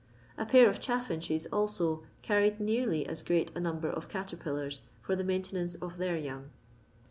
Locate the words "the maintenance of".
5.15-5.97